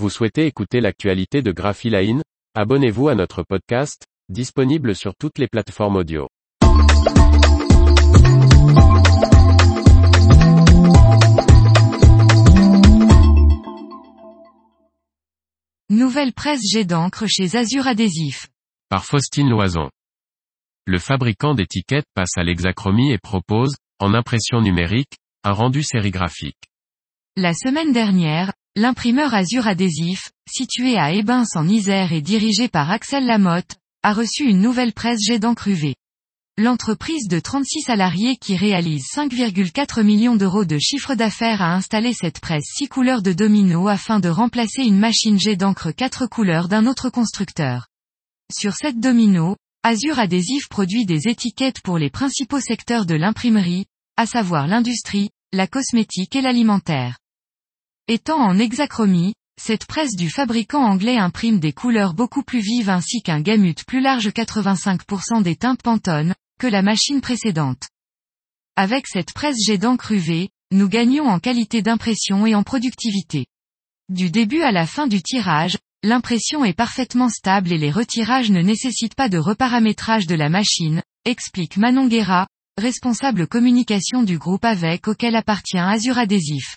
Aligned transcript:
Vous 0.00 0.10
souhaitez 0.10 0.46
écouter 0.46 0.80
l'actualité 0.80 1.40
de 1.40 1.52
Graphiline 1.52 2.22
Abonnez-vous 2.56 3.08
à 3.08 3.14
notre 3.14 3.44
podcast, 3.44 4.06
disponible 4.28 4.96
sur 4.96 5.14
toutes 5.14 5.38
les 5.38 5.46
plateformes 5.46 5.94
audio. 5.94 6.28
Nouvelle 15.90 16.32
presse 16.32 16.62
jet 16.72 16.84
d'encre 16.84 17.26
chez 17.28 17.56
Azur 17.56 17.86
Adhésif. 17.86 18.48
Par 18.88 19.04
Faustine 19.04 19.48
Loison. 19.48 19.90
Le 20.86 20.98
fabricant 20.98 21.54
d'étiquettes 21.54 22.08
passe 22.14 22.36
à 22.36 22.42
l'hexachromie 22.42 23.12
et 23.12 23.18
propose, 23.18 23.76
en 24.00 24.12
impression 24.12 24.60
numérique, 24.60 25.18
un 25.44 25.52
rendu 25.52 25.84
sérigraphique. 25.84 26.68
La 27.36 27.54
semaine 27.54 27.92
dernière, 27.92 28.52
l'imprimeur 28.76 29.32
Azur 29.34 29.68
Adhésif, 29.68 30.32
situé 30.48 30.96
à 30.98 31.12
Ebens 31.12 31.46
en 31.54 31.68
Isère 31.68 32.12
et 32.12 32.20
dirigé 32.20 32.68
par 32.68 32.90
Axel 32.90 33.24
Lamotte, 33.24 33.76
a 34.02 34.12
reçu 34.12 34.44
une 34.44 34.60
nouvelle 34.60 34.92
presse 34.92 35.20
jet 35.24 35.38
d'encre 35.38 35.68
UV. 35.68 35.94
L'entreprise 36.58 37.28
de 37.28 37.38
36 37.38 37.82
salariés 37.82 38.36
qui 38.36 38.56
réalise 38.56 39.04
5,4 39.14 40.02
millions 40.02 40.34
d'euros 40.34 40.64
de 40.64 40.78
chiffre 40.78 41.14
d'affaires 41.14 41.62
a 41.62 41.74
installé 41.74 42.12
cette 42.12 42.40
presse 42.40 42.66
6 42.76 42.88
couleurs 42.88 43.22
de 43.22 43.32
domino 43.32 43.86
afin 43.86 44.18
de 44.18 44.28
remplacer 44.28 44.82
une 44.82 44.98
machine 44.98 45.38
jet 45.38 45.56
d'encre 45.56 45.92
4 45.92 46.26
couleurs 46.26 46.68
d'un 46.68 46.86
autre 46.86 47.10
constructeur. 47.10 47.86
Sur 48.52 48.74
cette 48.74 48.98
domino, 48.98 49.56
Azur 49.84 50.18
Adhésif 50.18 50.68
produit 50.68 51.06
des 51.06 51.28
étiquettes 51.28 51.80
pour 51.80 51.98
les 51.98 52.10
principaux 52.10 52.60
secteurs 52.60 53.06
de 53.06 53.14
l'imprimerie, 53.14 53.86
à 54.16 54.26
savoir 54.26 54.66
l'industrie, 54.66 55.30
la 55.52 55.66
cosmétique 55.66 56.34
et 56.36 56.42
l'alimentaire. 56.42 57.18
Étant 58.06 58.38
en 58.38 58.58
hexachromie, 58.58 59.32
cette 59.58 59.86
presse 59.86 60.14
du 60.14 60.28
fabricant 60.28 60.84
anglais 60.84 61.16
imprime 61.16 61.58
des 61.58 61.72
couleurs 61.72 62.12
beaucoup 62.12 62.42
plus 62.42 62.60
vives 62.60 62.90
ainsi 62.90 63.22
qu'un 63.22 63.40
gamut 63.40 63.82
plus 63.86 64.02
large 64.02 64.28
85% 64.28 65.42
des 65.42 65.56
teintes 65.56 65.80
Pantone, 65.80 66.34
que 66.60 66.66
la 66.66 66.82
machine 66.82 67.22
précédente. 67.22 67.84
Avec 68.76 69.06
cette 69.06 69.32
presse 69.32 69.56
jet 69.64 69.78
d'encre 69.78 70.12
UV, 70.12 70.50
nous 70.70 70.88
gagnons 70.90 71.26
en 71.28 71.38
qualité 71.38 71.80
d'impression 71.80 72.44
et 72.44 72.54
en 72.54 72.62
productivité. 72.62 73.46
Du 74.10 74.30
début 74.30 74.60
à 74.60 74.70
la 74.70 74.86
fin 74.86 75.06
du 75.06 75.22
tirage, 75.22 75.78
l'impression 76.02 76.62
est 76.62 76.74
parfaitement 76.74 77.30
stable 77.30 77.72
et 77.72 77.78
les 77.78 77.90
retirages 77.90 78.50
ne 78.50 78.60
nécessitent 78.60 79.14
pas 79.14 79.30
de 79.30 79.38
reparamétrage 79.38 80.26
de 80.26 80.34
la 80.34 80.50
machine, 80.50 81.02
explique 81.24 81.78
Manon 81.78 82.08
Guerra, 82.08 82.48
responsable 82.76 83.46
communication 83.46 84.24
du 84.24 84.36
groupe 84.36 84.66
avec 84.66 85.08
auquel 85.08 85.36
appartient 85.36 85.78
Azure 85.78 86.18
Adhésif. 86.18 86.76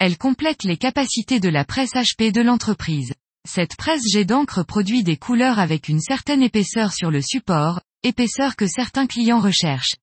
Elle 0.00 0.16
complète 0.16 0.62
les 0.62 0.76
capacités 0.76 1.40
de 1.40 1.48
la 1.48 1.64
presse 1.64 1.94
HP 1.94 2.30
de 2.30 2.40
l'entreprise. 2.40 3.14
Cette 3.48 3.74
presse 3.74 4.08
jet 4.08 4.24
d'encre 4.24 4.62
produit 4.62 5.02
des 5.02 5.16
couleurs 5.16 5.58
avec 5.58 5.88
une 5.88 6.00
certaine 6.00 6.40
épaisseur 6.40 6.92
sur 6.92 7.10
le 7.10 7.20
support, 7.20 7.80
épaisseur 8.04 8.54
que 8.54 8.68
certains 8.68 9.08
clients 9.08 9.40
recherchent. 9.40 9.96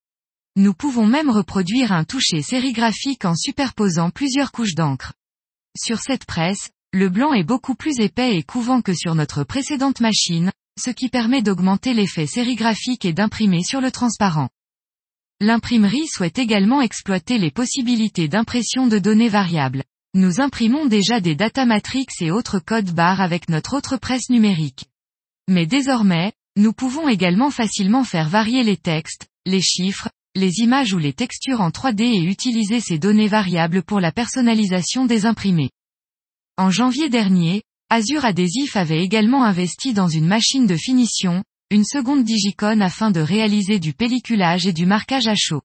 Nous 0.54 0.74
pouvons 0.74 1.06
même 1.06 1.30
reproduire 1.30 1.92
un 1.92 2.04
toucher 2.04 2.42
sérigraphique 2.42 3.24
en 3.24 3.34
superposant 3.34 4.10
plusieurs 4.10 4.52
couches 4.52 4.74
d'encre. 4.74 5.14
Sur 5.78 6.00
cette 6.00 6.26
presse, 6.26 6.68
le 6.92 7.08
blanc 7.08 7.32
est 7.32 7.44
beaucoup 7.44 7.74
plus 7.74 7.98
épais 8.00 8.36
et 8.36 8.42
couvant 8.42 8.82
que 8.82 8.92
sur 8.92 9.14
notre 9.14 9.44
précédente 9.44 10.00
machine, 10.00 10.52
ce 10.78 10.90
qui 10.90 11.08
permet 11.08 11.40
d'augmenter 11.40 11.94
l'effet 11.94 12.26
sérigraphique 12.26 13.06
et 13.06 13.14
d'imprimer 13.14 13.62
sur 13.62 13.80
le 13.80 13.90
transparent. 13.90 14.50
L'imprimerie 15.40 16.06
souhaite 16.06 16.38
également 16.38 16.80
exploiter 16.80 17.36
les 17.36 17.50
possibilités 17.50 18.26
d'impression 18.26 18.86
de 18.86 18.98
données 18.98 19.28
variables. 19.28 19.84
Nous 20.14 20.40
imprimons 20.40 20.86
déjà 20.86 21.20
des 21.20 21.34
data 21.34 21.66
matrix 21.66 22.06
et 22.20 22.30
autres 22.30 22.58
codes 22.58 22.92
barres 22.92 23.20
avec 23.20 23.50
notre 23.50 23.76
autre 23.76 23.98
presse 23.98 24.30
numérique. 24.30 24.86
Mais 25.46 25.66
désormais, 25.66 26.32
nous 26.56 26.72
pouvons 26.72 27.06
également 27.06 27.50
facilement 27.50 28.02
faire 28.02 28.30
varier 28.30 28.62
les 28.62 28.78
textes, 28.78 29.26
les 29.44 29.60
chiffres, 29.60 30.08
les 30.34 30.60
images 30.60 30.94
ou 30.94 30.98
les 30.98 31.12
textures 31.12 31.60
en 31.60 31.68
3D 31.68 32.02
et 32.02 32.24
utiliser 32.24 32.80
ces 32.80 32.98
données 32.98 33.28
variables 33.28 33.82
pour 33.82 34.00
la 34.00 34.12
personnalisation 34.12 35.04
des 35.04 35.26
imprimés. 35.26 35.70
En 36.56 36.70
janvier 36.70 37.10
dernier, 37.10 37.62
Azure 37.90 38.24
Adhésif 38.24 38.74
avait 38.74 39.02
également 39.02 39.44
investi 39.44 39.92
dans 39.92 40.08
une 40.08 40.26
machine 40.26 40.66
de 40.66 40.76
finition, 40.76 41.44
une 41.70 41.84
seconde 41.84 42.22
digicone 42.22 42.80
afin 42.80 43.10
de 43.10 43.18
réaliser 43.18 43.80
du 43.80 43.92
pelliculage 43.92 44.68
et 44.68 44.72
du 44.72 44.86
marquage 44.86 45.26
à 45.26 45.34
chaud. 45.34 45.62